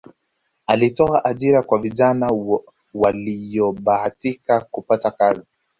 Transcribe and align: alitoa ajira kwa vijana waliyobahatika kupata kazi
alitoa 0.67 1.25
ajira 1.25 1.61
kwa 1.63 1.79
vijana 1.79 2.31
waliyobahatika 2.93 4.59
kupata 4.61 5.11
kazi 5.11 5.49